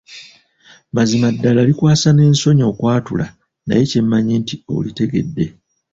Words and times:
Mazima 0.95 1.27
ddala 1.35 1.61
likwasa 1.69 2.09
n'ensonyi 2.13 2.63
okwatula 2.71 3.25
naye 3.67 3.83
kyemmanyi 3.89 4.33
nti 4.41 4.55
olitegedde. 4.75 5.45